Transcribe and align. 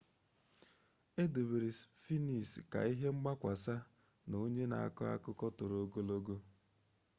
edobere 1.23 1.69
sphinx 1.79 2.49
ka 2.71 2.79
ihe 2.93 3.07
mgbakwasa 3.15 3.75
na 4.27 4.35
onye 4.45 4.63
na 4.71 4.77
ako 4.85 5.01
akuko 5.15 5.45
toro 5.57 5.75
ogologo 5.85 6.35